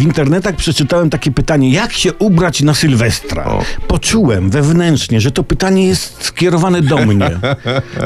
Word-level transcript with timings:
w 0.00 0.02
internetach 0.02 0.56
przeczytałem 0.56 1.10
takie 1.10 1.30
pytanie, 1.30 1.70
jak 1.70 1.92
się 1.92 2.14
ubrać 2.14 2.62
na 2.62 2.74
Sylwestra? 2.74 3.44
O. 3.44 3.62
Poczułem 3.88 4.50
wewnętrznie, 4.50 5.20
że 5.20 5.30
to 5.30 5.44
pytanie 5.44 5.86
jest 5.86 6.24
skierowane 6.24 6.82
do 6.82 6.96
mnie. 7.06 7.30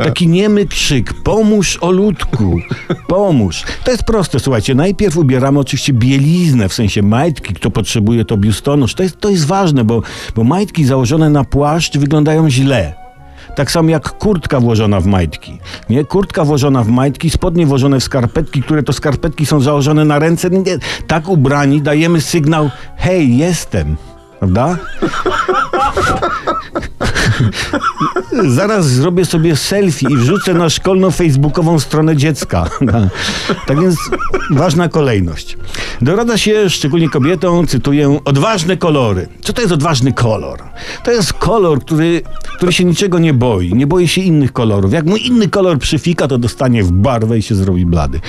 Taki 0.05 0.29
niemy 0.29 0.67
krzyk, 0.67 1.15
pomóż 1.23 1.79
o 1.81 1.91
ludku, 1.91 2.61
pomóż. 3.07 3.63
To 3.85 3.91
jest 3.91 4.05
proste, 4.05 4.41
słuchajcie, 4.41 4.75
najpierw 4.75 5.17
ubieramy 5.17 5.59
oczywiście 5.59 5.93
bieliznę, 5.93 6.69
w 6.69 6.75
sensie 6.75 7.03
majtki, 7.03 7.55
kto 7.55 7.71
potrzebuje 7.71 8.25
to 8.25 8.37
biustonosz. 8.37 8.95
To 8.95 9.03
jest, 9.03 9.21
to 9.21 9.31
jest 9.31 9.47
ważne, 9.47 9.85
bo, 9.85 10.03
bo 10.35 10.45
majtki 10.45 10.85
założone 10.85 11.31
na 11.31 11.45
płaszcz 11.45 11.99
wyglądają 11.99 12.51
źle. 12.51 13.04
Tak 13.55 13.71
samo 13.71 13.91
jak 13.91 14.19
kurtka 14.19 14.61
włożona 14.61 15.01
w 15.01 15.07
majtki. 15.07 15.59
Nie, 15.91 16.05
kurtka 16.05 16.45
włożona 16.45 16.85
w 16.85 16.89
majtki, 16.89 17.31
spodnie 17.31 17.67
włożone 17.67 18.01
w 18.01 18.05
skarpetki, 18.05 18.63
które 18.63 18.83
to 18.83 18.93
skarpetki 18.93 19.47
są 19.47 19.61
założone 19.61 20.05
na 20.05 20.19
ręce. 20.19 20.51
Nie, 20.51 20.79
tak 21.07 21.29
ubrani 21.29 21.83
dajemy 21.83 22.21
sygnał: 22.21 22.71
hej, 22.97 23.37
jestem. 23.37 23.97
Prawda? 24.39 24.77
Zaraz 28.57 28.87
zrobię 28.87 29.25
sobie 29.25 29.57
selfie 29.57 30.07
i 30.11 30.17
wrzucę 30.17 30.55
na 30.55 30.71
szkolną 30.71 31.11
facebookową 31.11 31.81
stronę 31.81 32.17
dziecka. 32.17 32.65
Tak 33.67 33.81
więc 33.81 33.97
ważna 34.51 34.89
kolejność. 34.89 35.57
Dorada 36.01 36.39
się 36.39 36.71
szczególnie 36.71 37.09
kobietom, 37.09 37.67
cytuję, 37.67 38.19
odważne 38.25 38.77
kolory. 38.77 39.29
Co 39.43 39.53
to 39.53 39.61
jest 39.61 39.73
odważny 39.73 40.13
kolor? 40.13 40.59
To 41.05 41.11
jest 41.11 41.33
kolor, 41.33 41.81
który, 41.81 42.23
który 42.57 42.73
się 42.73 42.85
niczego 42.85 43.19
nie 43.19 43.35
boi. 43.35 43.75
Nie 43.75 43.87
boi 43.87 44.09
się 44.09 44.21
innych 44.21 44.53
kolorów. 44.53 44.93
Jak 44.93 45.07
mu 45.07 45.17
inny 45.17 45.49
kolor 45.49 45.79
przyfika, 45.79 46.29
to 46.29 46.39
dostanie 46.39 46.85
w 46.85 46.93
barwę 46.93 47.39
i 47.39 47.43
się 47.43 47.55
zrobi 47.55 47.87
blady. 47.87 48.21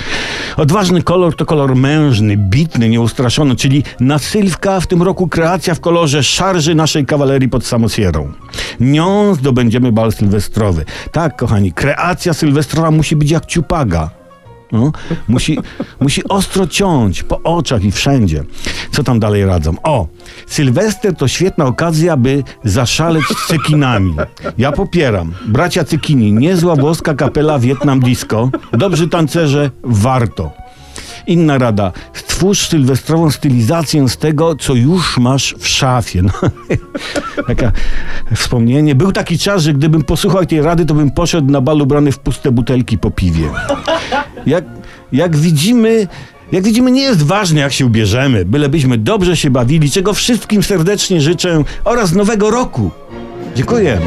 Odważny 0.56 1.02
kolor 1.02 1.36
to 1.36 1.46
kolor 1.46 1.76
mężny, 1.76 2.36
bitny, 2.36 2.88
nieustraszony, 2.88 3.56
czyli 3.56 3.84
na 4.00 4.18
Sylwka 4.18 4.80
w 4.80 4.86
tym 4.86 5.02
roku 5.02 5.28
kreacja 5.28 5.74
w 5.74 5.80
kolorze 5.80 6.22
szarży 6.22 6.74
naszej 6.74 7.06
kawalerii 7.06 7.48
pod 7.48 7.64
samosierą. 7.64 8.32
Nią 8.96 9.34
zdobędziemy 9.34 9.92
bal 9.92 10.12
sylwestrowy. 10.12 10.84
Tak, 11.12 11.36
kochani, 11.36 11.72
kreacja 11.72 12.34
sylwestrowa 12.34 12.90
musi 12.90 13.16
być 13.16 13.30
jak 13.30 13.46
ciupaga. 13.46 14.10
No, 14.72 14.92
musi, 15.28 15.58
musi 16.00 16.28
ostro 16.28 16.66
ciąć 16.66 17.22
po 17.22 17.42
oczach 17.42 17.84
i 17.84 17.92
wszędzie. 17.92 18.44
Co 18.92 19.04
tam 19.04 19.20
dalej 19.20 19.46
radzą? 19.46 19.74
O, 19.82 20.06
Sylwester 20.46 21.14
to 21.14 21.28
świetna 21.28 21.64
okazja, 21.64 22.16
by 22.16 22.42
zaszaleć 22.64 23.24
z 23.24 23.48
cekinami. 23.48 24.14
Ja 24.58 24.72
popieram. 24.72 25.34
Bracia 25.46 25.84
Cekini, 25.84 26.32
niezła 26.32 26.76
włoska 26.76 27.14
kapela 27.14 27.58
Vietnam 27.58 28.00
Disco. 28.00 28.50
Dobrzy 28.72 29.08
tancerze, 29.08 29.70
warto. 29.82 30.50
Inna 31.26 31.58
rada. 31.58 31.92
Stwórz 32.36 32.68
sylwestrową 32.68 33.30
stylizację 33.30 34.08
z 34.08 34.16
tego, 34.16 34.56
co 34.56 34.74
już 34.74 35.18
masz 35.18 35.54
w 35.58 35.68
szafie. 35.68 36.22
No, 37.36 37.42
taka 37.46 37.72
wspomnienie. 38.34 38.94
Był 38.94 39.12
taki 39.12 39.38
czas, 39.38 39.62
że 39.62 39.72
gdybym 39.72 40.02
posłuchał 40.02 40.46
tej 40.46 40.62
rady, 40.62 40.86
to 40.86 40.94
bym 40.94 41.10
poszedł 41.10 41.52
na 41.52 41.60
bal 41.60 41.80
ubrany 41.80 42.12
w 42.12 42.18
puste 42.18 42.52
butelki 42.52 42.98
po 42.98 43.10
piwie. 43.10 43.50
Jak, 44.46 44.64
jak 45.12 45.36
widzimy... 45.36 46.08
Jak 46.52 46.64
widzimy, 46.64 46.90
nie 46.90 47.02
jest 47.02 47.22
ważne, 47.22 47.60
jak 47.60 47.72
się 47.72 47.86
ubierzemy, 47.86 48.44
bylebyśmy 48.44 48.98
dobrze 48.98 49.36
się 49.36 49.50
bawili, 49.50 49.90
czego 49.90 50.14
wszystkim 50.14 50.62
serdecznie 50.62 51.20
życzę 51.20 51.64
oraz 51.84 52.12
nowego 52.12 52.50
roku. 52.50 52.90
Dziękuję. 53.54 54.00